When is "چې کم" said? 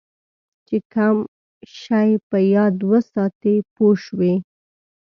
0.67-1.17